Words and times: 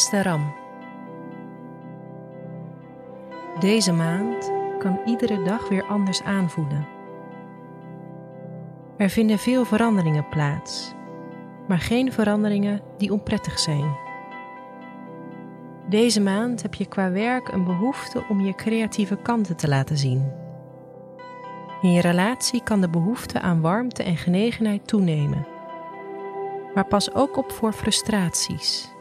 Beste 0.00 0.22
Ram. 0.22 0.52
Deze 3.58 3.92
maand 3.92 4.52
kan 4.78 5.00
iedere 5.04 5.42
dag 5.42 5.68
weer 5.68 5.84
anders 5.84 6.22
aanvoelen. 6.22 6.86
Er 8.96 9.08
vinden 9.08 9.38
veel 9.38 9.64
veranderingen 9.64 10.28
plaats, 10.28 10.94
maar 11.68 11.78
geen 11.78 12.12
veranderingen 12.12 12.80
die 12.98 13.12
onprettig 13.12 13.58
zijn. 13.58 13.96
Deze 15.88 16.20
maand 16.20 16.62
heb 16.62 16.74
je 16.74 16.86
qua 16.86 17.10
werk 17.10 17.48
een 17.48 17.64
behoefte 17.64 18.24
om 18.28 18.40
je 18.40 18.54
creatieve 18.54 19.16
kanten 19.16 19.56
te 19.56 19.68
laten 19.68 19.96
zien. 19.96 20.32
In 21.82 21.92
je 21.92 22.00
relatie 22.00 22.62
kan 22.62 22.80
de 22.80 22.90
behoefte 22.90 23.40
aan 23.40 23.60
warmte 23.60 24.02
en 24.02 24.16
genegenheid 24.16 24.88
toenemen, 24.88 25.46
maar 26.74 26.86
pas 26.86 27.14
ook 27.14 27.36
op 27.36 27.52
voor 27.52 27.72
frustraties. 27.72 28.98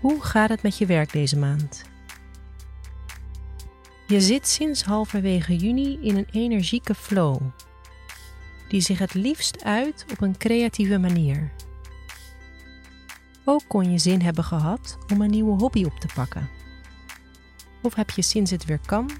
Hoe 0.00 0.22
gaat 0.22 0.48
het 0.48 0.62
met 0.62 0.78
je 0.78 0.86
werk 0.86 1.12
deze 1.12 1.38
maand? 1.38 1.82
Je 4.06 4.20
zit 4.20 4.48
sinds 4.48 4.82
halverwege 4.82 5.56
juni 5.56 5.98
in 6.00 6.16
een 6.16 6.28
energieke 6.32 6.94
flow, 6.94 7.40
die 8.68 8.80
zich 8.80 8.98
het 8.98 9.14
liefst 9.14 9.64
uit 9.64 10.04
op 10.10 10.20
een 10.20 10.36
creatieve 10.36 10.98
manier. 10.98 11.52
Ook 13.44 13.62
kon 13.68 13.90
je 13.90 13.98
zin 13.98 14.20
hebben 14.20 14.44
gehad 14.44 14.98
om 15.12 15.20
een 15.20 15.30
nieuwe 15.30 15.58
hobby 15.58 15.84
op 15.84 15.98
te 15.98 16.08
pakken. 16.14 16.48
Of 17.82 17.94
heb 17.94 18.10
je 18.10 18.22
sinds 18.22 18.50
het 18.50 18.64
weer 18.64 18.80
kan 18.86 19.10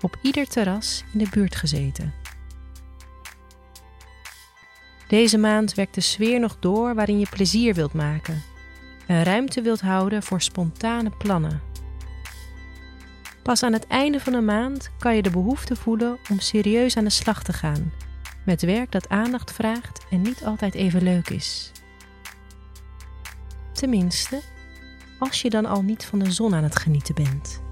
op 0.00 0.18
ieder 0.22 0.46
terras 0.46 1.04
in 1.12 1.18
de 1.18 1.28
buurt 1.30 1.56
gezeten. 1.56 2.14
Deze 5.08 5.38
maand 5.38 5.74
werkt 5.74 5.94
de 5.94 6.00
sfeer 6.00 6.40
nog 6.40 6.56
door 6.58 6.94
waarin 6.94 7.18
je 7.18 7.26
plezier 7.30 7.74
wilt 7.74 7.92
maken 7.92 8.42
en 9.06 9.22
ruimte 9.22 9.62
wilt 9.62 9.80
houden 9.80 10.22
voor 10.22 10.40
spontane 10.40 11.10
plannen. 11.10 11.60
Pas 13.42 13.62
aan 13.62 13.72
het 13.72 13.86
einde 13.86 14.20
van 14.20 14.32
de 14.32 14.40
maand 14.40 14.90
kan 14.98 15.16
je 15.16 15.22
de 15.22 15.30
behoefte 15.30 15.76
voelen 15.76 16.18
om 16.30 16.40
serieus 16.40 16.96
aan 16.96 17.04
de 17.04 17.10
slag 17.10 17.42
te 17.42 17.52
gaan 17.52 17.92
met 18.44 18.62
werk 18.62 18.92
dat 18.92 19.08
aandacht 19.08 19.52
vraagt 19.52 20.06
en 20.10 20.22
niet 20.22 20.44
altijd 20.44 20.74
even 20.74 21.02
leuk 21.02 21.28
is. 21.28 21.72
Tenminste, 23.72 24.40
als 25.18 25.42
je 25.42 25.50
dan 25.50 25.66
al 25.66 25.82
niet 25.82 26.04
van 26.04 26.18
de 26.18 26.30
zon 26.30 26.54
aan 26.54 26.62
het 26.62 26.78
genieten 26.78 27.14
bent. 27.14 27.62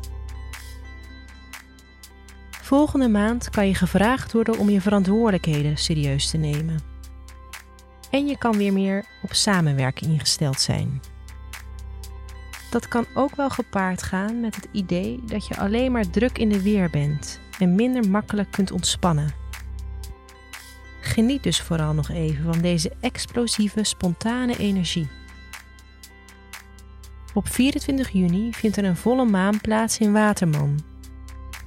Volgende 2.50 3.08
maand 3.08 3.50
kan 3.50 3.67
je 3.67 3.74
gevraagd 3.74 4.33
worden 4.33 4.58
om 4.58 4.70
je 4.70 4.80
verantwoordelijkheden 4.80 5.77
serieus 5.77 6.30
te 6.30 6.36
nemen. 6.36 6.80
En 8.11 8.27
je 8.27 8.39
kan 8.39 8.56
weer 8.56 8.72
meer 8.72 9.05
op 9.22 9.33
samenwerking 9.33 10.11
ingesteld 10.11 10.61
zijn. 10.61 11.00
Dat 12.72 12.88
kan 12.88 13.06
ook 13.14 13.36
wel 13.36 13.50
gepaard 13.50 14.02
gaan 14.02 14.40
met 14.40 14.54
het 14.54 14.68
idee 14.70 15.20
dat 15.26 15.46
je 15.46 15.56
alleen 15.56 15.92
maar 15.92 16.10
druk 16.10 16.38
in 16.38 16.48
de 16.48 16.62
weer 16.62 16.90
bent 16.90 17.40
en 17.58 17.74
minder 17.74 18.10
makkelijk 18.10 18.50
kunt 18.50 18.70
ontspannen. 18.70 19.34
Geniet 21.00 21.42
dus 21.42 21.60
vooral 21.60 21.92
nog 21.94 22.10
even 22.10 22.52
van 22.52 22.62
deze 22.62 22.92
explosieve, 23.00 23.84
spontane 23.84 24.56
energie. 24.56 25.08
Op 27.34 27.48
24 27.48 28.11
juni 28.11 28.52
vindt 28.52 28.77
er 28.77 28.84
een 28.84 28.96
volle 28.96 29.24
maan 29.24 29.61
plaats 29.61 29.98
in 29.98 30.12
Waterman, 30.12 30.80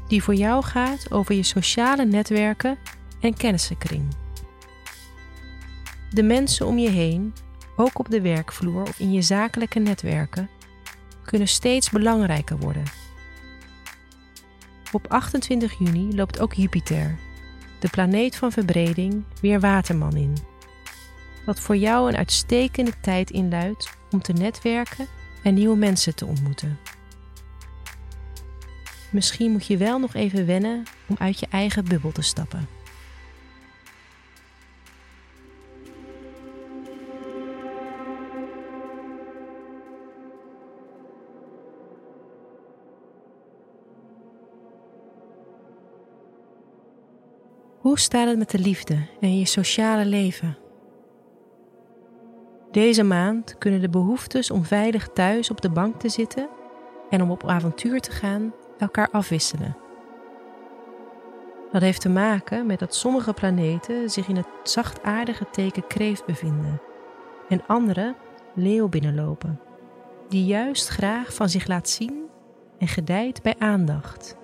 die 0.07 0.23
voor 0.23 0.35
jou 0.35 0.63
gaat 0.63 1.11
over 1.11 1.35
je 1.35 1.43
sociale 1.43 2.05
netwerken 2.05 2.77
en 3.19 3.37
kennissenkring. 3.37 4.03
De 6.09 6.23
mensen 6.23 6.65
om 6.65 6.77
je 6.77 6.89
heen, 6.89 7.33
ook 7.75 7.99
op 7.99 8.09
de 8.09 8.21
werkvloer 8.21 8.81
of 8.81 8.99
in 8.99 9.11
je 9.11 9.21
zakelijke 9.21 9.79
netwerken, 9.79 10.49
kunnen 11.35 11.53
steeds 11.53 11.89
belangrijker 11.89 12.57
worden. 12.57 12.83
Op 14.91 15.07
28 15.07 15.79
juni 15.79 16.15
loopt 16.15 16.39
ook 16.39 16.53
Jupiter, 16.53 17.17
de 17.79 17.89
planeet 17.89 18.35
van 18.35 18.51
verbreding, 18.51 19.23
weer 19.41 19.59
Waterman 19.59 20.15
in. 20.15 20.37
Wat 21.45 21.59
voor 21.59 21.77
jou 21.77 22.09
een 22.09 22.17
uitstekende 22.17 22.99
tijd 23.01 23.29
inluidt 23.29 23.97
om 24.11 24.21
te 24.21 24.33
netwerken 24.33 25.07
en 25.43 25.53
nieuwe 25.53 25.77
mensen 25.77 26.15
te 26.15 26.25
ontmoeten. 26.25 26.79
Misschien 29.11 29.51
moet 29.51 29.65
je 29.65 29.77
wel 29.77 29.99
nog 29.99 30.13
even 30.13 30.45
wennen 30.45 30.83
om 31.07 31.15
uit 31.19 31.39
je 31.39 31.47
eigen 31.49 31.85
bubbel 31.85 32.11
te 32.11 32.21
stappen. 32.21 32.67
Hoe 47.85 47.99
staat 47.99 48.27
het 48.27 48.37
met 48.37 48.49
de 48.49 48.59
liefde 48.59 48.97
en 49.19 49.39
je 49.39 49.45
sociale 49.45 50.05
leven? 50.05 50.57
Deze 52.71 53.03
maand 53.03 53.57
kunnen 53.57 53.81
de 53.81 53.89
behoeftes 53.89 54.51
om 54.51 54.63
veilig 54.63 55.07
thuis 55.13 55.49
op 55.49 55.61
de 55.61 55.69
bank 55.69 55.99
te 55.99 56.09
zitten 56.09 56.49
en 57.09 57.21
om 57.21 57.31
op 57.31 57.47
avontuur 57.47 57.99
te 57.99 58.11
gaan 58.11 58.53
elkaar 58.77 59.09
afwisselen. 59.11 59.77
Dat 61.71 61.81
heeft 61.81 62.01
te 62.01 62.09
maken 62.09 62.65
met 62.65 62.79
dat 62.79 62.95
sommige 62.95 63.33
planeten 63.33 64.09
zich 64.09 64.27
in 64.27 64.35
het 64.35 64.47
zachtaardige 64.63 65.47
teken 65.51 65.87
kreeft 65.87 66.25
bevinden 66.25 66.81
en 67.49 67.67
andere 67.67 68.15
leeuw 68.53 68.89
binnenlopen, 68.89 69.59
die 70.29 70.45
juist 70.45 70.87
graag 70.87 71.33
van 71.33 71.49
zich 71.49 71.67
laat 71.67 71.89
zien 71.89 72.25
en 72.77 72.87
gedijt 72.87 73.41
bij 73.41 73.55
aandacht. 73.57 74.37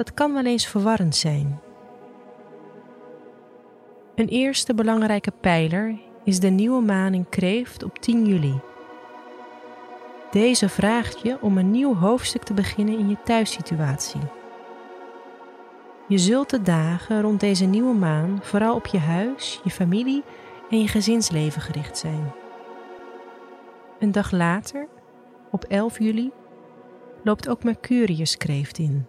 Dat 0.00 0.14
kan 0.14 0.32
wel 0.32 0.44
eens 0.44 0.66
verwarrend 0.66 1.16
zijn. 1.16 1.60
Een 4.14 4.28
eerste 4.28 4.74
belangrijke 4.74 5.32
pijler 5.40 5.98
is 6.24 6.40
de 6.40 6.48
nieuwe 6.48 6.82
maan 6.82 7.14
in 7.14 7.28
Kreeft 7.28 7.82
op 7.82 7.98
10 7.98 8.26
juli. 8.26 8.60
Deze 10.30 10.68
vraagt 10.68 11.20
je 11.22 11.38
om 11.40 11.58
een 11.58 11.70
nieuw 11.70 11.94
hoofdstuk 11.94 12.42
te 12.42 12.54
beginnen 12.54 12.98
in 12.98 13.08
je 13.08 13.16
thuissituatie. 13.24 14.20
Je 16.08 16.18
zult 16.18 16.50
de 16.50 16.62
dagen 16.62 17.20
rond 17.20 17.40
deze 17.40 17.64
nieuwe 17.64 17.94
maan 17.94 18.38
vooral 18.42 18.74
op 18.74 18.86
je 18.86 18.98
huis, 18.98 19.60
je 19.64 19.70
familie 19.70 20.22
en 20.70 20.80
je 20.80 20.88
gezinsleven 20.88 21.62
gericht 21.62 21.98
zijn. 21.98 22.32
Een 23.98 24.12
dag 24.12 24.30
later, 24.30 24.88
op 25.50 25.64
11 25.64 25.98
juli, 25.98 26.30
loopt 27.22 27.48
ook 27.48 27.64
Mercurius 27.64 28.36
kreeft 28.36 28.78
in. 28.78 29.06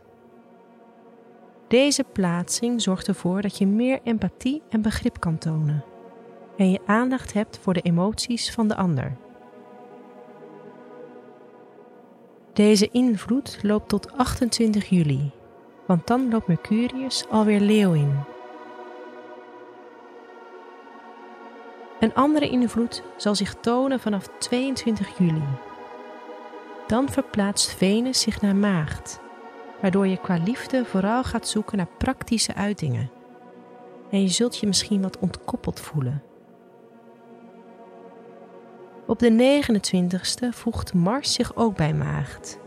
Deze 1.72 2.04
plaatsing 2.04 2.82
zorgt 2.82 3.08
ervoor 3.08 3.42
dat 3.42 3.58
je 3.58 3.68
meer 3.68 4.00
empathie 4.04 4.62
en 4.70 4.82
begrip 4.82 5.20
kan 5.20 5.38
tonen 5.38 5.84
en 6.58 6.72
je 6.72 6.80
aandacht 6.86 7.34
hebt 7.34 7.60
voor 7.62 7.74
de 7.74 7.82
emoties 7.82 8.52
van 8.52 8.68
de 8.68 8.76
ander. 8.76 9.18
Deze 12.54 12.90
invloed 12.92 13.60
loopt 13.62 13.90
tot 13.90 14.12
28 14.18 14.90
juli, 14.90 15.32
want 15.86 16.08
dan 16.08 16.30
loopt 16.30 16.48
Mercurius 16.48 17.26
alweer 17.30 17.60
leeuw 17.60 17.94
in. 17.94 18.16
Een 22.00 22.14
andere 22.14 22.50
invloed 22.50 23.04
zal 23.18 23.36
zich 23.36 23.54
tonen 23.54 24.00
vanaf 24.00 24.28
22 24.40 25.18
juli. 25.18 25.44
Dan 26.88 27.10
verplaatst 27.10 27.74
Venus 27.74 28.22
zich 28.22 28.42
naar 28.42 28.56
Maagd 28.56 29.22
waardoor 29.82 30.08
je 30.08 30.18
qua 30.18 30.38
liefde 30.44 30.86
vooral 30.86 31.24
gaat 31.24 31.48
zoeken 31.48 31.78
naar 31.78 31.88
praktische 31.98 32.54
uitingen. 32.54 33.12
En 34.12 34.22
je 34.22 34.28
zult 34.28 34.58
je 34.58 34.68
misschien 34.68 35.02
wat 35.02 35.20
ontkoppeld 35.20 35.80
voelen. 35.80 36.24
Op 39.06 39.20
de 39.20 39.62
29ste 39.62 40.48
voegt 40.50 40.94
Mars 40.94 41.34
zich 41.34 41.56
ook 41.56 41.76
bij 41.76 41.94
maagd. 41.94 42.60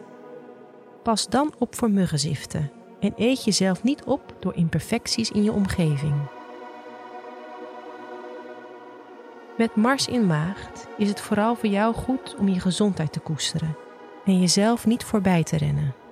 Pas 1.02 1.28
dan 1.28 1.54
op 1.58 1.74
voor 1.74 1.90
muggenziften 1.90 2.70
en 3.00 3.12
eet 3.16 3.44
jezelf 3.44 3.82
niet 3.82 4.04
op 4.04 4.34
door 4.40 4.54
imperfecties 4.54 5.30
in 5.30 5.42
je 5.42 5.52
omgeving. 5.52 6.14
Met 9.56 9.74
Mars 9.74 10.06
in 10.06 10.26
maagd 10.26 10.86
is 10.96 11.08
het 11.08 11.20
vooral 11.20 11.54
voor 11.54 11.68
jou 11.68 11.94
goed 11.94 12.34
om 12.38 12.48
je 12.48 12.60
gezondheid 12.60 13.12
te 13.12 13.20
koesteren 13.20 13.76
en 14.24 14.40
jezelf 14.40 14.86
niet 14.86 15.04
voorbij 15.04 15.42
te 15.42 15.56
rennen. 15.56 16.03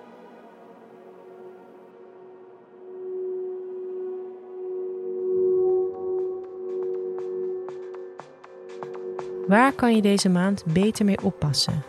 Waar 9.47 9.73
kan 9.73 9.95
je 9.95 10.03
deze 10.03 10.29
maand 10.29 10.65
beter 10.65 11.05
mee 11.05 11.23
oppassen? 11.23 11.83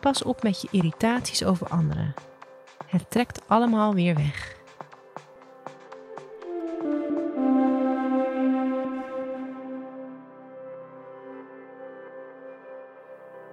pas 0.00 0.22
op 0.22 0.42
met 0.42 0.60
je 0.60 0.68
irritaties 0.70 1.44
over 1.44 1.66
anderen. 1.66 2.14
Het 2.86 3.10
trekt 3.10 3.48
allemaal 3.48 3.94
weer 3.94 4.14
weg. 4.14 4.58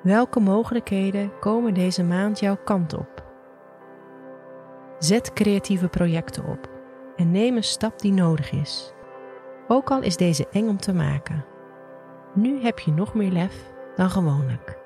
Welke 0.02 0.40
mogelijkheden 0.40 1.40
komen 1.40 1.74
deze 1.74 2.04
maand 2.04 2.40
jouw 2.40 2.58
kant 2.64 2.94
op? 2.94 3.26
Zet 5.00 5.34
creatieve 5.34 5.88
projecten 5.88 6.46
op 6.46 6.70
en 7.16 7.32
neem 7.32 7.56
een 7.56 7.64
stap 7.64 8.00
die 8.00 8.12
nodig 8.14 8.52
is. 8.52 8.94
Ook 9.68 9.92
al 9.92 10.02
is 10.02 10.18
deze 10.18 10.48
eng 10.52 10.68
om 10.68 10.78
te 10.78 10.94
maken. 10.94 11.46
Nu 12.38 12.60
heb 12.62 12.80
je 12.80 12.92
nog 12.92 13.14
meer 13.14 13.32
lef 13.32 13.54
dan 13.96 14.10
gewoonlijk. 14.10 14.78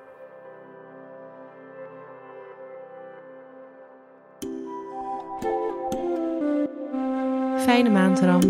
Fijne 7.57 7.89
maand, 7.89 8.19
Ram. 8.19 8.42